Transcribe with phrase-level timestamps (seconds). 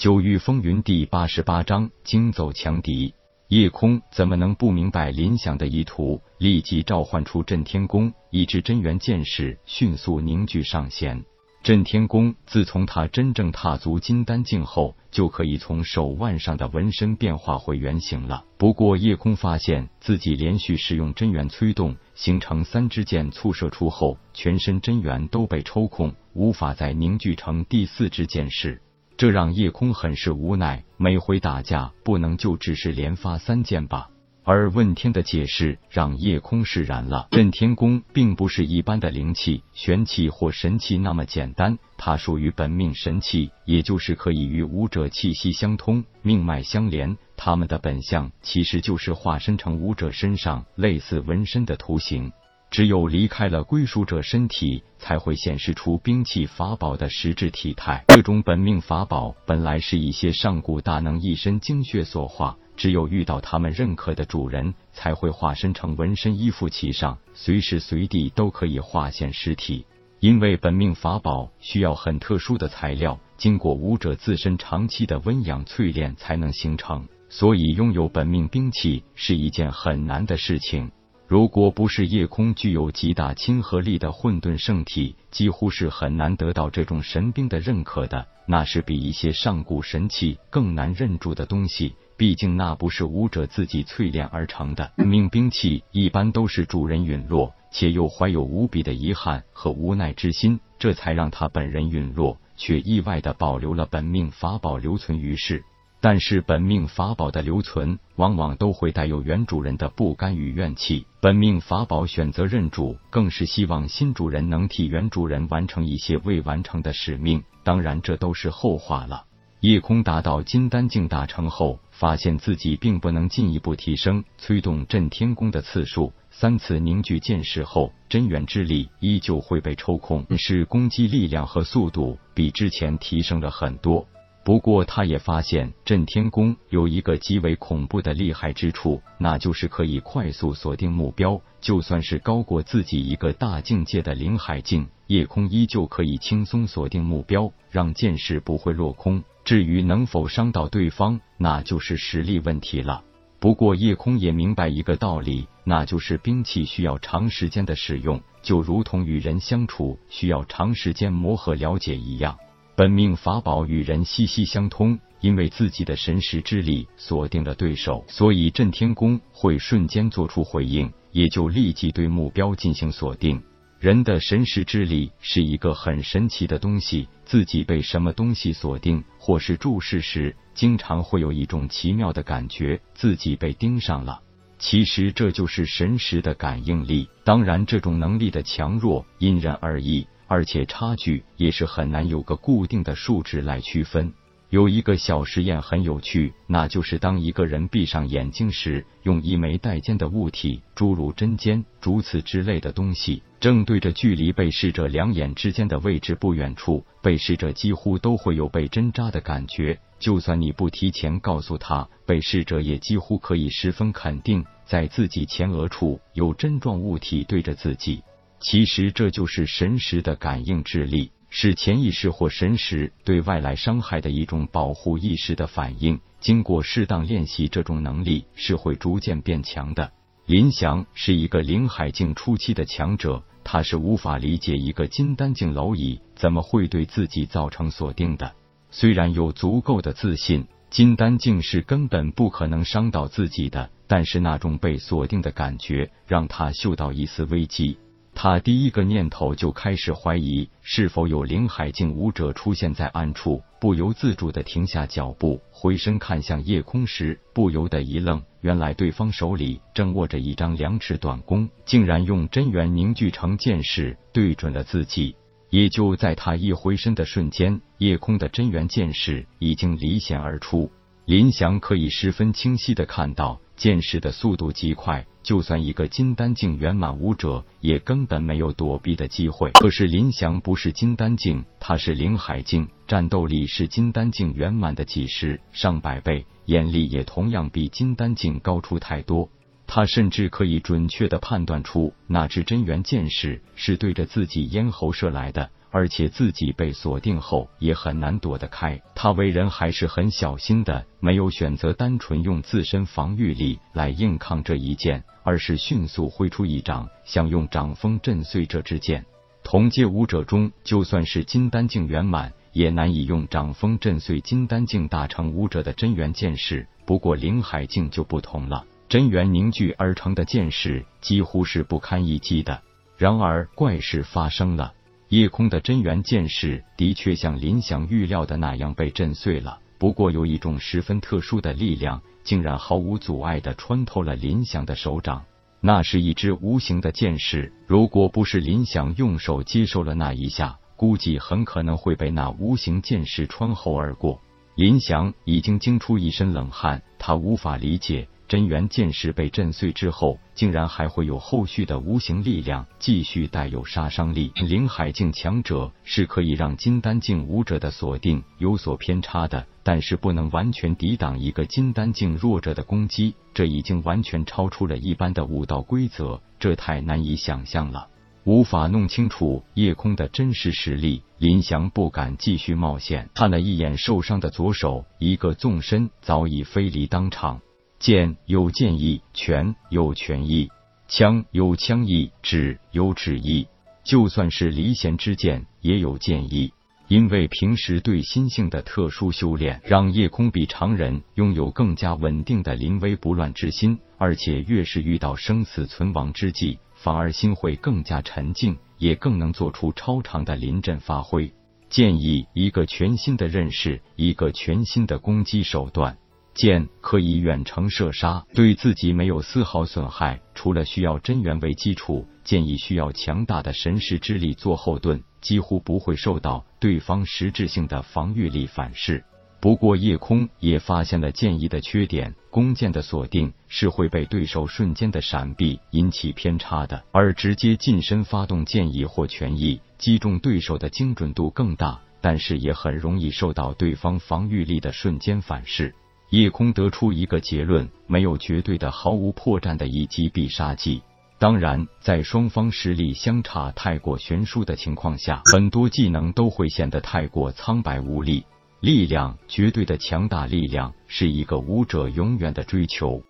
[0.00, 3.12] 九域风云第八十八章惊走强敌。
[3.48, 6.22] 夜空怎么能不明白林想的意图？
[6.38, 11.22] 立即召唤出震天弓，一支真元剑士迅速凝聚上弦。
[11.62, 18.46] 震天弓自从他真正踏足金丹境后，就可以从手腕上的纹身变化回原形了。
[18.56, 28.80] 不过夜空发现自己连续使用真元催动，形成三支箭促射出后，全身真元都被抽空，无法再凝聚成第四支剑士。
[29.20, 30.82] 这让夜空很是无奈。
[30.96, 34.08] 每回打架不能就只是连发三箭吧？
[34.44, 37.28] 而问天的解释让夜空释然了。
[37.30, 47.18] 震天功并不是一般的灵气、玄气或神气那么简单，它属于本命神器，也就是可以与武者气息相通、命脉相连。
[47.36, 52.32] 他们的本相其实就是化身成武者身上类似纹身的图形。
[52.70, 58.04] 只有离开了归属者身体，才会显示出兵器法宝的实质体态。
[58.08, 69.84] 这种本命法宝本来是一些上古大能一身精血所化，只有遇到他们认可的主人，才会化身成纹身依附其上，随时随地都可以化现实体。
[70.20, 80.92] 因为本命法宝需要很特殊的材料，经过武者自身长期的温养淬炼才能形成，所以拥有本命兵器是一件很难的事情。
[81.30, 88.26] 如果不是夜空具有极大亲和力的混沌圣体，几乎是很难得到这种神兵的认可的。
[88.46, 94.90] 那是比一些上古神器更难认住的东西，毕竟那不是武者自己淬炼而成的。
[94.96, 105.62] 命兵器一般都是主人陨落，且又怀有无比的遗憾和无奈之心，这才让他本人陨落，却意外的保留了本命法宝留存于世。
[106.02, 111.04] 但是本命法宝的留存，往往都会带有原主人的不甘与怨气。
[111.20, 117.44] 本命法宝选择认主，更是希望新主人能替原主人完成一些未完成的使命。
[117.62, 119.24] 当然，这都是后话了。
[119.60, 126.14] 夜空达到金丹境大成后，发现自己并不能进一步提升催动震天宫的次数。
[126.30, 134.06] 三次凝聚剑士后，真元之力依旧会被抽空，是攻击力量和速度比之前提升了很多。
[134.42, 141.40] 不过，他也发现震天弓有一个极为恐怖的厉害之处，那就是可以快速锁定目标。
[141.60, 149.22] 就算是高过自己一个大境界的灵海境，夜空依旧可以轻松锁定目标，让剑士不会落空。
[149.44, 153.04] 至于能否伤到对方，那就是实力问题了。
[153.38, 162.38] 不过，夜空也明白一个道理，那就是兵器需要长时间的使用，就如同与人相处需要长时间磨合了解一样。
[162.80, 173.42] 本命法宝与人息息相通，因为自己的神识之力锁定了对手，所以震天宫会瞬间做出回应，也就立即对目标进行锁定。
[173.78, 184.22] 人的神识之力是一个很神奇的东西，自己被什么东西锁定或是注视时，经常会有一种奇妙的感觉，自己被盯上了。
[184.58, 187.10] 其实这就是神识的感应力。
[187.24, 190.06] 当然，这种能力的强弱因人而异。
[190.30, 194.12] 而且差距也是很难有个固定的数值来区分。
[194.48, 209.80] 有一个小实验很有趣，那就是当一个人闭上眼睛时，用一枚带尖的物体，诸如针尖、竹子之类的东西，正对着距离被试者两眼之间的位置不远处，被试者几乎都会有被针扎的感觉。
[209.98, 218.02] 就算你不提前告诉他，被试者也几乎可以十分肯定，在自己前额处有针状物体对着自己。
[218.40, 226.00] 其实这就是神识的感应之力，是潜意识或神识对外来伤害的一种保护意识的反应。
[226.20, 229.92] 经过适当练习，这种能力是会逐渐变强的。
[230.26, 238.32] 林翔是一个灵海境初期的强者，他是无法理解一个金丹境蝼蚁怎么会对自己造成锁定的。
[238.70, 247.76] 虽然有足够的自信，金丹境是根本不可能伤到自己的，但是那种被锁定的感觉让他嗅到一丝危机。
[248.22, 265.16] 他第一个念头就开始怀疑是否有灵海境武者出现在暗处，不由自主的停下脚步，回身看向夜空时，不由得一愣，原来对方手里正握着一张两尺短弓，竟然用真元凝聚成剑势，对准了自己。
[265.48, 270.70] 也就在他一回身的瞬间，夜空的真元剑势已经离弦而出，
[271.06, 273.40] 林翔可以十分清晰的看到。
[273.60, 279.50] 剑士的速度极快，就算一个金丹境圆满武者，也根本没有躲避的机会。
[279.50, 289.28] 可是林翔不是金丹境，他是灵海境，战斗力是金丹境圆满的几十上百倍，眼力也同样比金丹境高出太多。
[289.66, 298.80] 他甚至可以准确的判断出那只真元剑士是对着自己咽喉射来的，而且自己被锁定后也很难躲得开。
[298.94, 309.04] 他为人还是很小心的，没有选择单纯用自身防御力来硬抗这一剑，而是迅速挥出一掌，想用掌风震碎这支剑。
[309.42, 316.66] 同阶武者中，就算是金丹境圆满，也难以用掌风震碎金丹境大成武者的真元剑士。
[316.84, 318.64] 不过灵海境就不同了。
[318.88, 322.60] 真元凝聚而成的剑士几乎是不堪一击的。
[322.98, 324.74] 然而怪事发生了，
[325.10, 329.58] 夜空的真元剑士的确像林想预料的那样被震碎了。
[329.76, 335.24] 不过有一种十分特殊的力量，竟然毫无阻碍的穿透了林想的手掌。
[335.60, 344.20] 那是一只无形的剑士，如果不是林想用手接受了那一下，估计很可能会被那无形剑士穿喉而过。
[344.54, 348.06] 林翔已经惊出一身冷汗，他无法理解。
[348.30, 354.30] 真元剑士被震碎之后，竟然还会有后续的无形力量继续带有杀伤力。
[354.36, 363.16] 灵海境强者是可以让金丹境武者的锁定有所偏差的，但是不能完全抵挡一个金丹境弱者的攻击。
[363.34, 367.88] 这已经完全超出了一般的武道规则，这太难以想象了，
[368.22, 371.02] 无法弄清楚夜空的真实实力。
[371.18, 377.40] 林翔不敢继续冒险，看了一眼受伤的左手，一个纵身早已飞离当场。
[377.80, 380.50] 剑有剑意，拳有拳意，
[380.86, 383.48] 枪有枪意，指有指意。
[383.84, 386.52] 就算是离弦之剑，也有剑意。
[386.88, 401.32] 因为平时对心性的特殊修炼，让夜空比常人拥有更加稳定的临危不乱之心，而且越是遇到生死存亡之际，反而心会更加沉静，也更能做出超常的临阵发挥。
[401.70, 405.96] 建议一个全新的认识，一个全新的攻击手段。
[406.34, 410.20] 剑可以远程射杀，对自己没有丝毫损害。
[410.34, 419.04] 除了需要真元为基础，剑意需要强大的神识之力做后盾，几乎不会受到对方实质性的防御力反噬。
[419.40, 435.74] 不过，夜空也发现了剑意的缺点：弓箭的锁定是会被对手瞬间的闪避引起偏差的，而直接近身发动剑意或拳意，击中对手的精准度更大，但是也很容易受到对方防御力的瞬间反噬。
[436.10, 440.82] 夜空得出一个结论：没有绝对的、毫无破绽的一击必杀技。
[441.18, 448.24] 当然，在双方实力相差太过悬殊的情况下，很多技能都会显得太过苍白无力。
[448.60, 453.02] 力量，绝对的强大力量，是一个武者永远的追求。